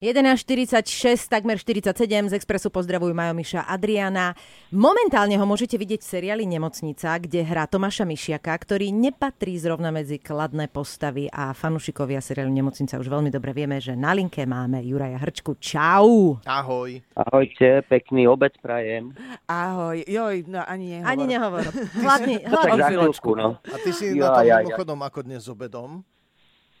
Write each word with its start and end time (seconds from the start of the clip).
11.46, 0.00 1.28
takmer 1.28 1.60
47, 1.60 1.92
z 1.92 2.32
Expressu 2.32 2.72
pozdravujú 2.72 3.12
Majo 3.12 3.36
Miša 3.36 3.68
Adriana. 3.68 4.32
Momentálne 4.72 5.36
ho 5.36 5.44
môžete 5.44 5.76
vidieť 5.76 6.00
v 6.00 6.08
seriáli 6.08 6.48
Nemocnica, 6.48 7.20
kde 7.20 7.44
hrá 7.44 7.68
Tomáša 7.68 8.08
Mišiaka, 8.08 8.48
ktorý 8.48 8.96
nepatrí 8.96 9.60
zrovna 9.60 9.92
medzi 9.92 10.16
kladné 10.16 10.72
postavy 10.72 11.28
a 11.28 11.52
fanúšikovia 11.52 12.24
seriálu 12.24 12.48
Nemocnica 12.48 12.96
už 12.96 13.12
veľmi 13.12 13.28
dobre 13.28 13.52
vieme, 13.52 13.76
že 13.76 13.92
na 13.92 14.16
linke 14.16 14.40
máme 14.48 14.80
Juraja 14.80 15.20
Hrčku. 15.20 15.60
Čau! 15.60 16.40
Ahoj. 16.48 16.96
Ahojte, 17.12 17.84
pekný 17.84 18.24
obed 18.24 18.56
prajem. 18.64 19.12
Ahoj, 19.52 20.00
joj, 20.08 20.48
no 20.48 20.64
ani 20.64 20.96
nehovor. 20.96 21.12
Ani 21.12 21.24
nehovor. 21.28 21.64
Hladný, 21.92 22.34
No 22.48 22.56
tak 22.56 22.72
hladný. 22.72 22.96
chvíľku, 23.04 23.30
no. 23.36 23.60
A 23.68 23.76
ty 23.76 23.92
si 23.92 24.16
Ja, 24.16 24.32
na 24.32 24.40
tom 24.40 24.48
ja, 24.48 24.56
ja. 24.64 24.76
ako 24.80 25.20
dnes 25.28 25.44
s 25.44 25.52
obedom? 25.52 26.00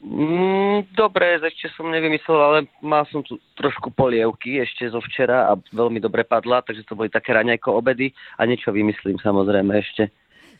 Mm, 0.00 0.96
dobre, 0.96 1.36
ešte 1.44 1.68
som 1.76 1.92
nevymyslel, 1.92 2.40
ale 2.40 2.58
mal 2.80 3.04
som 3.12 3.20
tu 3.20 3.36
trošku 3.60 3.92
polievky 3.92 4.56
ešte 4.56 4.88
zo 4.88 4.96
včera 5.04 5.52
a 5.52 5.60
veľmi 5.76 6.00
dobre 6.00 6.24
padla, 6.24 6.64
takže 6.64 6.88
to 6.88 6.96
boli 6.96 7.12
také 7.12 7.36
raňajko 7.36 7.68
obedy 7.68 8.08
a 8.40 8.48
niečo 8.48 8.72
vymyslím 8.72 9.20
samozrejme 9.20 9.76
ešte. 9.76 10.08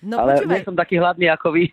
No 0.01 0.17
ale 0.25 0.41
počúvaj, 0.41 0.57
nie 0.57 0.67
som 0.67 0.77
taký 0.77 0.97
hladný 0.97 1.27
ako 1.29 1.49
vy. 1.53 1.65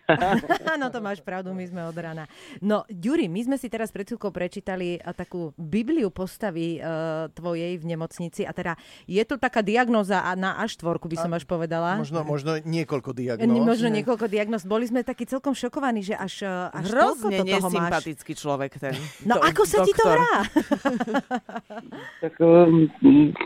Áno, 0.68 0.86
to 0.94 1.00
máš 1.00 1.24
pravdu, 1.24 1.56
my 1.56 1.64
sme 1.64 1.80
od 1.88 1.96
rána. 1.96 2.28
No, 2.60 2.84
Ďuri, 2.92 3.24
my 3.28 3.40
sme 3.48 3.56
si 3.56 3.72
teraz 3.72 3.88
pred 3.88 4.04
chvíľkou 4.04 4.28
prečítali 4.28 5.00
a, 5.00 5.16
takú 5.16 5.56
Bibliu 5.56 6.12
postavy 6.12 6.76
uh, 6.80 7.32
tvojej 7.32 7.80
v 7.80 7.84
nemocnici 7.88 8.44
a 8.44 8.52
teda 8.52 8.76
je 9.08 9.22
to 9.24 9.40
taká 9.40 9.64
diagnóza 9.64 10.20
a 10.20 10.36
na 10.36 10.60
až 10.60 10.76
štvorku 10.76 11.08
by 11.08 11.16
som 11.16 11.32
až 11.32 11.48
povedala. 11.48 11.96
Možno, 11.96 12.20
možno 12.22 12.60
niekoľko 12.60 13.16
Nie, 13.16 13.36
diagnóz. 13.36 13.64
Možno 13.64 13.88
niekoľko 13.88 14.26
diagnóz. 14.28 14.62
Boli 14.68 14.84
sme 14.84 15.00
takí 15.00 15.24
celkom 15.24 15.56
šokovaní, 15.56 16.04
že 16.04 16.14
až, 16.14 16.44
eh, 16.44 16.78
až 16.78 16.84
Hrozne 16.92 17.04
toľko 17.08 17.28
to 17.28 17.44
toho 17.48 17.68
máš. 17.68 17.72
nesympatický 17.72 18.32
človek 18.36 18.70
ten. 18.76 18.94
No 19.24 19.40
do- 19.40 19.44
ako 19.44 19.62
sa 19.64 19.78
ti 19.84 19.92
to 19.96 20.04
doktor. 20.04 20.16
hrá? 20.20 20.34
tak 22.22 22.34
um, 22.40 22.88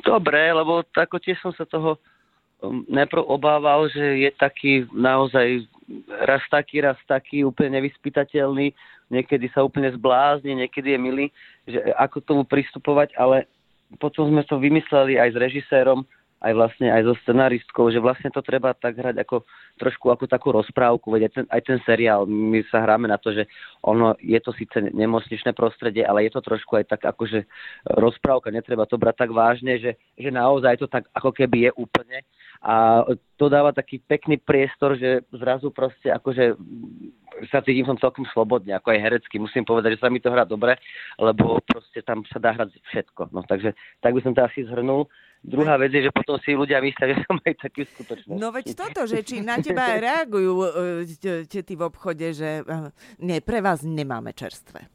dobre, 0.02 0.40
lebo 0.50 0.82
ako 0.90 1.16
tiež 1.22 1.38
som 1.42 1.52
sa 1.54 1.64
toho 1.66 1.98
najprv 2.86 3.26
obával, 3.26 3.90
že 3.90 4.28
je 4.28 4.30
taký 4.38 4.86
naozaj 4.94 5.66
raz 6.22 6.42
taký, 6.48 6.80
raz 6.80 6.98
taký, 7.10 7.42
úplne 7.42 7.82
nevyspytateľný, 7.82 8.70
niekedy 9.10 9.50
sa 9.50 9.66
úplne 9.66 9.90
zblázni, 9.92 10.54
niekedy 10.54 10.94
je 10.94 10.98
milý, 10.98 11.26
že 11.66 11.78
ako 11.98 12.22
tomu 12.22 12.42
pristupovať, 12.46 13.12
ale 13.18 13.50
potom 14.00 14.30
sme 14.30 14.46
to 14.46 14.56
vymysleli 14.56 15.20
aj 15.20 15.34
s 15.34 15.36
režisérom, 15.36 16.06
aj 16.42 16.52
vlastne 16.52 16.90
aj 16.90 17.02
so 17.06 17.14
scenaristkou, 17.22 17.88
že 17.94 18.02
vlastne 18.02 18.28
to 18.34 18.42
treba 18.42 18.74
tak 18.74 18.98
hrať 18.98 19.22
ako 19.22 19.46
trošku 19.78 20.10
ako 20.10 20.26
takú 20.26 20.50
rozprávku, 20.50 21.08
veď 21.14 21.22
aj 21.30 21.32
ten, 21.32 21.44
aj 21.48 21.62
ten 21.62 21.78
seriál, 21.86 22.26
my 22.26 22.60
sa 22.68 22.82
hráme 22.82 23.06
na 23.06 23.16
to, 23.16 23.30
že 23.30 23.46
ono 23.86 24.18
je 24.18 24.38
to 24.42 24.50
síce 24.52 24.74
nemocničné 24.74 25.54
prostredie, 25.54 26.02
ale 26.02 26.26
je 26.26 26.34
to 26.34 26.42
trošku 26.42 26.76
aj 26.76 26.90
tak 26.90 27.06
akože 27.06 27.46
rozprávka, 27.96 28.50
netreba 28.50 28.84
to 28.84 28.98
brať 28.98 29.26
tak 29.26 29.30
vážne, 29.30 29.78
že, 29.78 29.94
že 30.18 30.28
naozaj 30.34 30.82
to 30.82 30.90
tak 30.90 31.06
ako 31.14 31.30
keby 31.30 31.70
je 31.70 31.72
úplne 31.78 32.20
a 32.62 33.02
to 33.34 33.50
dáva 33.50 33.74
taký 33.74 33.98
pekný 33.98 34.38
priestor, 34.38 34.94
že 34.94 35.26
zrazu 35.34 35.74
proste 35.74 36.14
akože 36.14 36.54
sa 37.50 37.58
cítim 37.58 37.82
som 37.82 37.98
celkom 37.98 38.22
slobodne, 38.30 38.70
ako 38.78 38.94
aj 38.94 39.02
herecky. 39.02 39.42
Musím 39.42 39.66
povedať, 39.66 39.98
že 39.98 40.02
sa 40.06 40.12
mi 40.12 40.22
to 40.22 40.30
hrá 40.30 40.46
dobre, 40.46 40.78
lebo 41.18 41.58
proste 41.66 42.06
tam 42.06 42.22
sa 42.30 42.38
dá 42.38 42.54
hrať 42.54 42.78
všetko. 42.94 43.34
No 43.34 43.42
takže 43.42 43.74
tak 43.98 44.14
by 44.14 44.22
som 44.22 44.30
to 44.30 44.46
asi 44.46 44.62
zhrnul. 44.62 45.10
Druhá 45.42 45.74
vec 45.74 45.90
je, 45.90 46.06
že 46.06 46.14
potom 46.14 46.38
si 46.38 46.54
ľudia 46.54 46.78
myslia, 46.78 47.18
že 47.18 47.26
som 47.26 47.34
aj 47.42 47.54
taký 47.58 47.82
skutočný. 47.82 48.38
No 48.38 48.54
veď 48.54 48.78
toto, 48.78 49.10
že 49.10 49.26
či 49.26 49.42
na 49.42 49.58
teba 49.58 49.98
reagujú 49.98 50.54
e, 50.62 50.68
te- 51.18 51.42
tety 51.50 51.74
v 51.74 51.82
obchode, 51.82 52.30
že 52.30 52.62
e, 52.62 52.88
nie, 53.26 53.42
pre 53.42 53.58
vás 53.58 53.82
nemáme 53.82 54.30
čerstvé. 54.38 54.86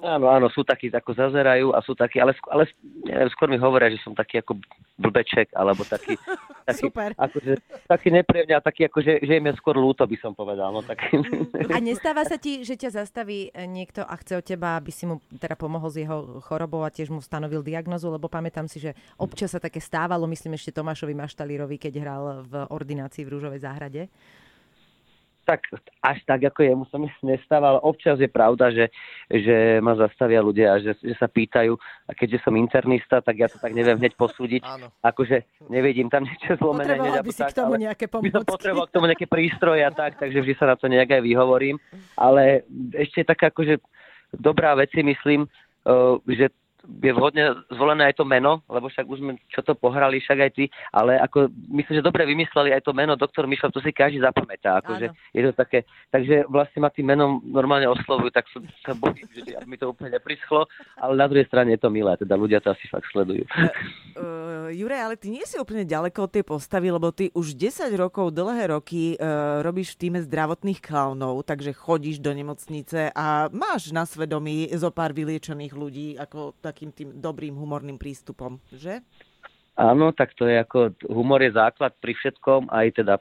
Áno, 0.00 0.32
áno, 0.32 0.48
sú 0.48 0.64
takí, 0.64 0.88
ako 0.88 1.12
zazerajú 1.12 1.76
a 1.76 1.84
sú 1.84 1.92
takí, 1.92 2.16
ale, 2.24 2.32
ale 2.48 2.64
neviem, 3.04 3.28
skôr 3.36 3.52
mi 3.52 3.60
hovoria, 3.60 3.92
že 3.92 4.00
som 4.00 4.16
taký 4.16 4.40
ako 4.40 4.56
blbeček, 4.96 5.52
alebo 5.52 5.84
taký, 5.84 6.16
taký, 6.68 6.88
Super. 6.88 7.12
akože, 7.20 7.60
taký 7.84 8.08
nepríjemný 8.08 8.56
a 8.56 8.64
taký, 8.64 8.88
akože, 8.88 9.20
že 9.20 9.32
im 9.36 9.52
je 9.52 9.60
skôr 9.60 9.76
ľúto, 9.76 10.08
by 10.08 10.16
som 10.16 10.32
povedal. 10.32 10.72
No, 10.72 10.80
taký. 10.80 11.20
A 11.68 11.78
nestáva 11.84 12.24
sa 12.24 12.40
ti, 12.40 12.64
že 12.64 12.80
ťa 12.80 13.04
zastaví 13.04 13.52
eh, 13.52 13.68
niekto 13.68 14.00
a 14.00 14.16
chce 14.16 14.40
od 14.40 14.44
teba, 14.44 14.80
aby 14.80 14.88
si 14.88 15.04
mu 15.04 15.20
teda 15.36 15.52
pomohol 15.52 15.92
s 15.92 16.00
jeho 16.00 16.40
chorobou 16.48 16.80
a 16.80 16.88
tiež 16.88 17.12
mu 17.12 17.20
stanovil 17.20 17.60
diagnozu, 17.60 18.08
lebo 18.08 18.32
pamätám 18.32 18.64
si, 18.72 18.80
že 18.80 18.96
občas 19.20 19.52
sa 19.52 19.60
také 19.60 19.84
stávalo, 19.84 20.24
myslím 20.32 20.56
ešte 20.56 20.72
Tomášovi 20.72 21.12
Maštalírovi, 21.12 21.76
keď 21.76 21.92
hral 22.00 22.24
v 22.48 22.54
ordinácii 22.72 23.20
v 23.28 23.32
Rúžovej 23.36 23.60
záhrade. 23.68 24.08
Tak 25.50 25.66
až 25.98 26.18
tak, 26.22 26.46
ako 26.46 26.62
jemu 26.62 26.84
sa 26.86 26.96
mi 27.02 27.10
nestával. 27.34 27.82
Občas 27.82 28.22
je 28.22 28.30
pravda, 28.30 28.70
že, 28.70 28.86
že 29.26 29.82
ma 29.82 29.98
zastavia 29.98 30.38
ľudia 30.38 30.66
a 30.70 30.76
že, 30.78 30.94
že 31.02 31.18
sa 31.18 31.26
pýtajú. 31.26 31.74
A 32.06 32.14
keďže 32.14 32.46
som 32.46 32.54
internista, 32.54 33.18
tak 33.18 33.42
ja 33.42 33.50
to 33.50 33.58
tak 33.58 33.74
neviem 33.74 33.98
hneď 33.98 34.14
posúdiť. 34.14 34.62
Áno. 34.62 34.94
Akože 35.02 35.42
nevidím 35.66 36.06
tam 36.06 36.22
niečo 36.22 36.54
zlomené. 36.62 36.94
Potreboval 36.94 37.18
hneď, 37.18 37.26
by 37.26 37.32
si 37.34 37.42
tak, 37.42 37.50
k 37.50 37.58
tomu 37.58 37.74
ale 37.74 37.82
nejaké 37.82 38.04
by 38.06 38.14
som 38.14 38.22
pomôcky. 38.22 38.52
potreboval 38.54 38.86
k 38.86 38.94
tomu 38.94 39.06
nejaké 39.10 39.26
prístroje 39.26 39.82
a 39.82 39.90
tak, 39.90 40.12
takže 40.22 40.38
vždy 40.38 40.54
sa 40.54 40.66
na 40.70 40.76
to 40.78 40.86
nejak 40.86 41.10
aj 41.10 41.22
vyhovorím. 41.26 41.76
Ale 42.14 42.62
ešte 42.94 43.26
taká 43.26 43.50
akože 43.50 43.82
dobrá 44.38 44.78
vec 44.78 44.94
si 44.94 45.02
myslím, 45.02 45.50
uh, 45.90 46.22
že 46.30 46.54
je 46.84 47.12
vhodne 47.12 47.54
zvolené 47.68 48.10
aj 48.10 48.20
to 48.20 48.24
meno, 48.24 48.64
lebo 48.68 48.88
však 48.88 49.06
už 49.06 49.18
sme 49.20 49.32
čo 49.52 49.60
to 49.60 49.76
pohrali, 49.76 50.20
však 50.20 50.38
aj 50.38 50.50
ty, 50.56 50.64
ale 50.92 51.20
ako 51.20 51.52
myslím, 51.76 52.00
že 52.00 52.06
dobre 52.06 52.24
vymysleli 52.24 52.72
aj 52.72 52.82
to 52.84 52.92
meno 52.96 53.14
doktor 53.16 53.44
Mišov, 53.44 53.74
to 53.74 53.84
si 53.84 53.92
každý 53.92 54.20
zapamätá, 54.20 54.80
akože 54.80 55.12
je 55.36 55.42
to 55.44 55.52
také, 55.52 55.84
takže 56.08 56.48
vlastne 56.48 56.80
ma 56.80 56.90
tým 56.90 57.12
menom 57.12 57.44
normálne 57.44 57.88
oslovujú, 57.88 58.32
tak 58.32 58.48
som 58.50 58.64
sa 58.84 58.96
bojím, 58.96 59.28
že 59.32 59.56
mi 59.68 59.76
to 59.76 59.92
úplne 59.92 60.16
neprischlo, 60.16 60.64
ale 60.96 61.12
na 61.16 61.26
druhej 61.28 61.48
strane 61.48 61.76
je 61.76 61.80
to 61.80 61.92
milé, 61.92 62.16
teda 62.16 62.34
ľudia 62.38 62.64
to 62.64 62.72
asi 62.72 62.88
fakt 62.88 63.08
sledujú. 63.12 63.44
Jure, 64.70 64.94
ale 64.94 65.18
ty 65.18 65.34
nie 65.34 65.42
si 65.42 65.58
úplne 65.58 65.82
ďaleko 65.82 66.26
od 66.26 66.32
tej 66.32 66.44
postavy, 66.46 66.94
lebo 66.94 67.10
ty 67.10 67.34
už 67.34 67.58
10 67.58 67.90
rokov, 67.98 68.30
dlhé 68.30 68.70
roky 68.70 69.18
uh, 69.18 69.58
robíš 69.66 69.98
v 69.98 70.06
týme 70.06 70.20
zdravotných 70.22 70.78
klaunov, 70.78 71.42
takže 71.42 71.74
chodíš 71.74 72.22
do 72.22 72.30
nemocnice 72.30 73.10
a 73.10 73.50
máš 73.50 73.90
na 73.90 74.06
svedomí 74.06 74.70
zo 74.70 74.94
pár 74.94 75.10
vyliečených 75.10 75.74
ľudí 75.74 76.08
ako 76.14 76.54
takým 76.62 76.94
tým 76.94 77.18
dobrým 77.18 77.58
humorným 77.58 77.98
prístupom, 77.98 78.62
že? 78.70 79.02
Áno, 79.74 80.14
tak 80.14 80.38
to 80.38 80.46
je 80.46 80.62
ako, 80.62 80.94
humor 81.10 81.42
je 81.42 81.50
základ 81.56 81.90
pri 81.98 82.14
všetkom, 82.14 82.70
aj 82.70 82.86
teda 83.02 83.14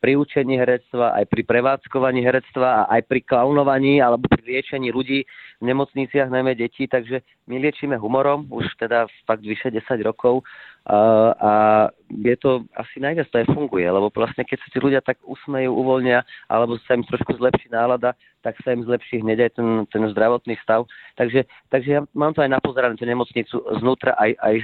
pri 0.00 0.16
učení 0.16 0.56
herectva, 0.56 1.12
aj 1.12 1.28
pri 1.28 1.44
prevádzkovaní 1.44 2.24
herectva 2.24 2.88
aj 2.88 3.04
pri 3.04 3.20
klaunovaní 3.20 4.00
alebo 4.00 4.24
pri 4.32 4.40
liečení 4.40 4.88
ľudí 4.88 5.28
v 5.60 5.64
nemocniciach, 5.68 6.32
najmä 6.32 6.56
detí, 6.56 6.88
takže 6.88 7.20
my 7.44 7.60
liečíme 7.60 8.00
humorom 8.00 8.48
už 8.48 8.64
teda 8.80 9.04
fakt 9.28 9.44
vyše 9.44 9.68
10 9.68 9.84
rokov 10.00 10.40
a, 10.86 11.34
a 11.40 11.90
je 12.10 12.36
to 12.36 12.66
asi 12.74 12.98
najviac 12.98 13.30
to 13.30 13.38
aj 13.38 13.46
funguje, 13.54 13.86
lebo 13.86 14.10
vlastne 14.10 14.42
keď 14.42 14.58
sa 14.58 14.68
ti 14.74 14.78
ľudia 14.82 15.00
tak 15.00 15.22
usmejú, 15.22 15.70
uvoľnia 15.70 16.26
alebo 16.50 16.74
sa 16.82 16.98
im 16.98 17.06
trošku 17.06 17.38
zlepší 17.38 17.70
nálada, 17.70 18.18
tak 18.40 18.56
sa 18.64 18.72
im 18.72 18.80
zlepší 18.88 19.20
hneď 19.20 19.38
aj 19.46 19.52
ten, 19.52 19.68
ten 19.92 20.02
zdravotný 20.10 20.56
stav. 20.64 20.88
Takže, 21.20 21.44
takže 21.68 21.90
ja 21.92 22.00
mám 22.16 22.32
to 22.32 22.40
aj 22.40 22.48
napozerané 22.48 22.96
tú 22.96 23.04
nemocnicu 23.04 23.60
znútra 23.84 24.16
aj, 24.16 24.32
aj, 24.40 24.54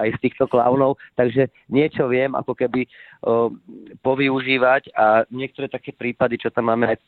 aj 0.00 0.08
z 0.16 0.18
týchto 0.24 0.48
klaunov, 0.48 0.96
takže 1.12 1.52
niečo 1.68 2.08
viem 2.08 2.32
ako 2.32 2.56
keby 2.56 2.88
o, 3.20 3.52
povyužívať 4.00 4.96
a 4.96 5.28
niektoré 5.28 5.68
také 5.68 5.92
prípady, 5.92 6.40
čo 6.40 6.48
tam 6.48 6.72
máme 6.72 6.88
aj, 6.88 6.98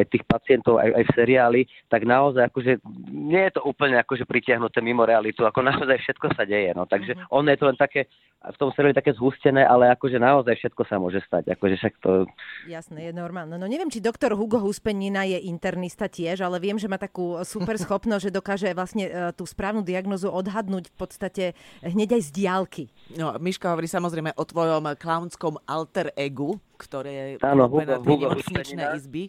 aj 0.00 0.02
tých 0.08 0.24
pacientov, 0.24 0.80
aj, 0.80 0.96
aj 0.96 1.04
v 1.04 1.14
seriáli, 1.14 1.62
tak 1.92 2.08
naozaj 2.08 2.48
akože 2.48 2.80
nie 3.12 3.44
je 3.44 3.52
to 3.52 3.62
úplne 3.62 4.00
akože 4.00 4.24
pritiahnuté 4.24 4.80
mimo 4.80 5.04
realitu, 5.04 5.44
ako 5.44 5.60
naozaj 5.60 6.00
všetko 6.00 6.40
sa 6.40 6.48
deje. 6.48 6.72
No. 6.72 6.88
Takže 6.88 7.20
Mhm. 7.20 7.28
ono 7.36 7.48
je 7.52 7.58
to 7.60 7.68
len 7.68 7.76
také, 7.76 8.08
v 8.40 8.56
tom 8.56 8.72
seriáli 8.72 8.96
také 8.96 9.12
zhustené, 9.20 9.60
ale 9.60 9.92
akože 9.92 10.16
naozaj 10.16 10.56
všetko 10.56 10.82
sa 10.82 10.96
môže 10.96 11.20
stať. 11.22 11.52
Akože 11.52 11.76
však 11.76 11.94
to, 12.00 12.24
Jasné, 12.64 13.06
je 13.06 13.12
normálne. 13.12 13.54
No 13.54 13.68
neviem, 13.68 13.86
či 13.86 14.00
doktor 14.00 14.32
Hugo 14.32 14.56
Huspenina 14.56 15.28
je 15.28 15.36
internista 15.44 16.08
tiež, 16.08 16.40
ale 16.40 16.56
viem, 16.56 16.80
že 16.80 16.88
má 16.88 16.96
takú 16.96 17.36
super 17.44 17.76
schopnosť, 17.76 18.22
že 18.24 18.32
dokáže 18.32 18.68
vlastne 18.72 19.04
e, 19.04 19.12
tú 19.36 19.44
správnu 19.44 19.84
diagnozu 19.84 20.32
odhadnúť 20.32 20.88
v 20.88 20.96
podstate 20.96 21.44
hneď 21.84 22.16
aj 22.16 22.22
z 22.24 22.30
diálky. 22.32 22.84
No, 23.14 23.36
Miška 23.36 23.68
hovorí 23.68 23.84
samozrejme 23.84 24.32
o 24.32 24.42
tvojom 24.42 24.96
klaunskom 24.96 25.60
alter 25.68 26.16
egu, 26.16 26.56
ktoré 26.80 27.12
je 27.12 27.44
Áno, 27.44 27.68
Hugo- 27.68 28.00
Hugo 28.00 28.26
Huspenina. 28.32 28.96
izby. 28.96 29.28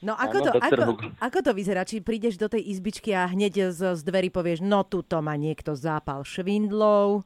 No 0.00 0.12
ako, 0.12 0.36
Áno, 0.38 0.46
to, 0.46 0.50
ako, 0.60 0.82
Hugo. 0.86 1.06
ako 1.18 1.38
to 1.40 1.50
vyzerá? 1.52 1.82
Či 1.82 2.04
prídeš 2.04 2.36
do 2.36 2.46
tej 2.46 2.62
izbičky 2.68 3.16
a 3.16 3.24
hneď 3.26 3.72
z, 3.72 3.96
z 3.96 4.00
dverí 4.04 4.28
povieš, 4.28 4.60
no 4.60 4.84
tuto 4.84 5.18
má 5.24 5.34
niekto 5.34 5.72
zápal 5.72 6.20
švindlov. 6.22 7.24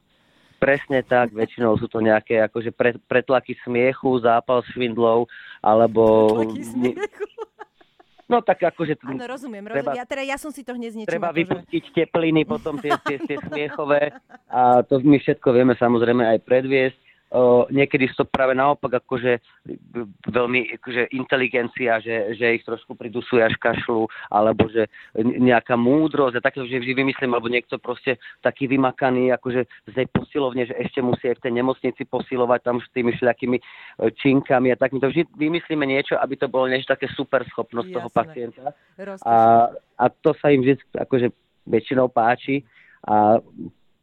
Presne 0.61 1.01
tak, 1.01 1.33
väčšinou 1.33 1.73
sú 1.81 1.89
to 1.89 1.97
nejaké 1.97 2.37
akože 2.45 2.69
pre, 2.69 2.93
pretlaky 3.09 3.57
smiechu, 3.65 4.21
zápal 4.21 4.61
švindlov, 4.69 5.25
alebo... 5.57 6.29
Taký 6.37 6.61
smiechu. 6.61 7.25
No 8.29 8.39
tak 8.39 8.63
akože 8.63 8.95
Áno, 9.03 9.27
rozumiem, 9.27 9.65
Treba- 9.67 9.91
rozumiem. 9.91 9.99
Ja, 9.99 10.05
teda 10.07 10.23
ja 10.23 10.37
som 10.39 10.55
si 10.55 10.63
to 10.63 10.71
hneď 10.71 10.89
z 10.93 10.97
niečím 11.03 11.11
treba 11.11 11.33
akože- 11.33 11.39
vypustiť 11.43 11.83
tepliny, 11.91 12.47
potom 12.47 12.79
tie, 12.79 12.95
tie, 13.03 13.19
tie 13.19 13.35
smiechové 13.43 14.15
a 14.47 14.85
to 14.87 15.03
my 15.03 15.19
všetko 15.19 15.51
vieme 15.51 15.75
samozrejme 15.75 16.23
aj 16.23 16.37
predviesť 16.47 16.95
uh, 17.31 17.63
niekedy 17.71 18.11
sú 18.11 18.23
to 18.23 18.25
práve 18.27 18.51
naopak 18.51 19.01
akože 19.03 19.39
veľmi 20.27 20.75
akože 20.79 21.15
inteligencia, 21.15 22.03
že, 22.03 22.35
že 22.35 22.59
ich 22.59 22.63
trošku 22.67 22.95
pridusuje 22.95 23.39
až 23.41 23.55
kašlu, 23.57 24.07
alebo 24.27 24.67
že 24.67 24.91
nejaká 25.17 25.79
múdrosť 25.79 26.37
a 26.39 26.45
takéto, 26.45 26.67
že 26.67 26.83
vždy 26.83 26.93
vymyslím, 26.93 27.31
alebo 27.31 27.51
niekto 27.51 27.79
proste 27.79 28.19
taký 28.43 28.67
vymakaný, 28.67 29.31
akože 29.35 29.67
z 29.87 29.93
tej 29.95 30.07
posilovne, 30.11 30.67
že 30.67 30.75
ešte 30.75 30.99
musí 30.99 31.31
aj 31.31 31.39
v 31.39 31.43
tej 31.47 31.53
nemocnici 31.55 32.01
posilovať 32.05 32.59
tam 32.61 32.77
s 32.83 32.87
tými 32.91 33.15
všelijakými 33.15 33.57
e, 33.57 33.63
činkami 34.19 34.73
a 34.73 34.79
tak. 34.79 34.91
My 34.91 34.99
to 34.99 35.11
vždy 35.11 35.23
vymyslíme 35.37 35.85
niečo, 35.87 36.19
aby 36.19 36.35
to 36.35 36.51
bolo 36.51 36.67
niečo 36.67 36.91
také 36.91 37.07
super 37.15 37.45
schopnosť 37.47 37.87
Jasne. 37.87 37.97
toho 37.97 38.09
pacienta. 38.11 38.61
A, 39.23 39.35
a 39.97 40.05
to 40.09 40.35
sa 40.35 40.51
im 40.51 40.65
vždy 40.65 40.81
akože 40.93 41.31
väčšinou 41.69 42.09
páči 42.09 42.65
a 43.05 43.41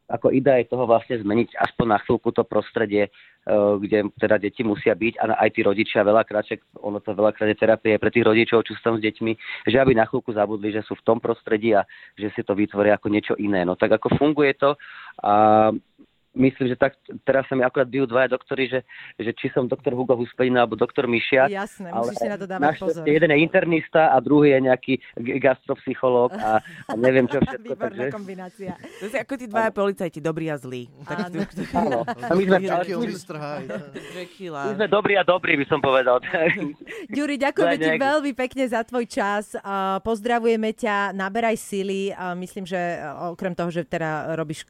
ako 0.09 0.33
idea 0.33 0.57
je 0.59 0.73
toho 0.73 0.89
vlastne 0.89 1.21
zmeniť 1.21 1.53
aspoň 1.53 1.85
na 1.85 1.99
chvíľku 2.01 2.33
to 2.33 2.41
prostredie, 2.41 3.07
e, 3.07 3.09
kde 3.53 4.09
teda 4.17 4.41
deti 4.41 4.65
musia 4.65 4.97
byť 4.97 5.13
a 5.21 5.37
aj 5.45 5.49
tí 5.53 5.61
rodičia 5.61 6.01
veľakrát, 6.01 6.49
ono 6.81 6.97
to 6.97 7.13
veľakrát 7.13 7.53
je 7.53 7.61
terapie 7.61 7.93
pre 8.01 8.09
tých 8.09 8.25
rodičov, 8.25 8.65
čo 8.65 8.73
sú 8.73 8.81
tam 8.81 8.97
s 8.97 9.05
deťmi, 9.05 9.31
že 9.69 9.77
aby 9.77 9.93
na 9.93 10.09
chvíľku 10.09 10.33
zabudli, 10.33 10.73
že 10.73 10.81
sú 10.81 10.97
v 10.97 11.05
tom 11.05 11.21
prostredí 11.21 11.77
a 11.77 11.85
že 12.17 12.33
si 12.33 12.41
to 12.41 12.57
vytvoria 12.57 12.97
ako 12.97 13.07
niečo 13.13 13.33
iné. 13.37 13.61
No 13.61 13.77
tak 13.77 13.93
ako 13.93 14.17
funguje 14.17 14.57
to 14.57 14.73
a 15.21 15.69
myslím, 16.39 16.71
že 16.71 16.77
tak, 16.79 16.95
teraz 17.27 17.43
sa 17.51 17.53
mi 17.53 17.67
akurát 17.67 17.85
bijú 17.85 18.07
dvaja 18.07 18.31
doktory, 18.31 18.71
že, 18.71 18.79
že 19.19 19.35
či 19.35 19.51
som 19.51 19.67
doktor 19.67 19.91
Hugo 19.93 20.15
Huspenina 20.15 20.63
alebo 20.63 20.79
doktor 20.79 21.05
Mišiak. 21.05 21.51
Jasné, 21.51 21.91
musíš 21.91 22.17
si 22.23 22.29
na 22.31 22.37
to 22.39 22.47
dávať 22.47 22.79
pozor. 22.79 23.03
Jeden 23.03 23.29
je 23.35 23.37
internista 23.43 24.15
a 24.15 24.17
druhý 24.23 24.55
je 24.55 24.59
nejaký 24.71 24.93
gastropsychológ 25.43 26.31
a, 26.39 26.63
a 26.63 26.93
neviem 26.95 27.27
čo 27.27 27.37
všetko. 27.45 27.75
Výborná 27.75 27.91
takže... 27.91 28.15
kombinácia. 28.15 28.73
To 29.03 29.05
si 29.11 29.17
ako 29.19 29.33
tí 29.35 29.45
dvaja 29.51 29.71
policajti, 29.75 30.19
dobrý 30.23 30.45
a 30.49 30.57
zlý. 30.57 30.87
Áno. 31.05 31.43
Áno. 31.79 31.99
A 32.07 32.33
my 32.33 32.43
sme, 32.45 32.57
my 34.47 34.73
sme 34.77 34.87
dobrí 34.87 35.13
a 35.19 35.23
dobrí, 35.27 35.59
by 35.59 35.65
som 35.67 35.79
povedal. 35.83 36.23
Ďuri, 37.15 37.35
ďakujeme 37.35 37.75
ti 37.75 37.89
veľmi 37.99 38.31
pekne 38.33 38.63
za 38.69 38.81
tvoj 38.87 39.05
čas. 39.09 39.57
Pozdravujeme 40.05 40.71
ťa, 40.71 41.11
naberaj 41.11 41.57
sily. 41.59 42.13
Myslím, 42.39 42.63
že 42.63 42.79
okrem 43.33 43.53
toho, 43.57 43.69
že 43.73 43.83
teda 43.83 44.37
robíš 44.37 44.63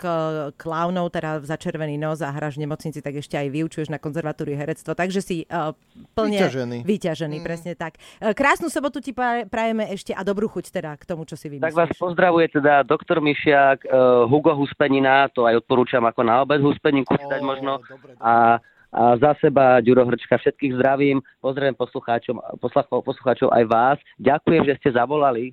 klaunov, 0.57 1.11
teda 1.13 1.43
červený 1.59 1.99
nos 1.99 2.23
a 2.23 2.31
hráš 2.31 2.55
v 2.55 2.63
nemocnici, 2.63 3.03
tak 3.03 3.19
ešte 3.19 3.35
aj 3.35 3.51
vyučuješ 3.51 3.91
na 3.91 3.99
konzervatúriu 3.99 4.55
herectvo, 4.55 4.95
takže 4.95 5.19
si 5.19 5.43
uh, 5.51 5.75
plne 6.15 6.39
vyťažený. 6.39 6.77
vyťažený 6.87 7.37
mm. 7.37 7.45
presne 7.45 7.71
tak. 7.75 7.99
Uh, 8.23 8.31
krásnu 8.31 8.71
sobotu 8.71 9.03
ti 9.03 9.11
prajeme 9.51 9.91
ešte 9.91 10.15
a 10.15 10.23
dobrú 10.23 10.47
chuť 10.47 10.71
teda 10.71 10.95
k 10.95 11.03
tomu, 11.03 11.27
čo 11.27 11.35
si 11.35 11.51
vymyslíš. 11.51 11.67
Tak 11.67 11.75
vás 11.75 11.91
pozdravuje 11.99 12.47
teda 12.55 12.87
doktor 12.87 13.19
Mišiak, 13.19 13.83
uh, 13.85 14.23
Hugo 14.31 14.55
Huspenina, 14.55 15.27
to 15.35 15.43
aj 15.43 15.59
odporúčam 15.59 16.01
ako 16.07 16.23
na 16.23 16.47
obed 16.47 16.63
Huspeninku 16.63 17.13
si 17.19 17.25
dať 17.27 17.41
možno. 17.43 17.83
Dobre, 17.83 18.15
dobre. 18.15 18.23
A 18.23 18.63
a 18.89 19.13
za 19.21 19.37
seba, 19.37 19.77
Ďuro 19.85 20.01
Hrčka, 20.09 20.41
všetkých 20.41 20.81
zdravím, 20.81 21.21
pozdravujem 21.45 21.77
poslucháčom, 21.77 22.41
poslucháčov 23.05 23.53
aj 23.53 23.63
vás. 23.69 23.97
Ďakujem, 24.17 24.65
že 24.65 24.73
ste 24.81 24.89
zavolali. 24.97 25.45